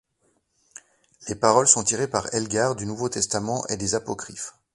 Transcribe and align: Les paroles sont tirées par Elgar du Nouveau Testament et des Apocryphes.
Les 1.27 1.35
paroles 1.35 1.67
sont 1.67 1.83
tirées 1.83 2.07
par 2.07 2.27
Elgar 2.33 2.75
du 2.75 2.87
Nouveau 2.87 3.07
Testament 3.07 3.63
et 3.67 3.77
des 3.77 3.93
Apocryphes. 3.93 4.55